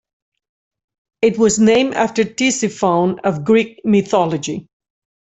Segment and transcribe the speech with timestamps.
[1.21, 4.67] It was named after Tisiphone of Greek mythology.